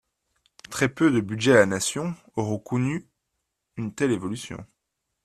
[0.71, 3.07] Très peu de budgets à la nation auront connu
[3.77, 4.57] une telle évolution.